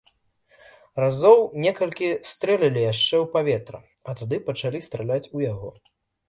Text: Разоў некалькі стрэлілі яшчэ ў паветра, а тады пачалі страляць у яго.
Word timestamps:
Разоў 1.03 1.37
некалькі 1.65 2.09
стрэлілі 2.29 2.81
яшчэ 2.87 3.15
ў 3.23 3.29
паветра, 3.35 3.79
а 4.11 4.17
тады 4.23 4.41
пачалі 4.49 4.83
страляць 4.89 5.23
у 5.35 5.45
яго. 5.51 5.69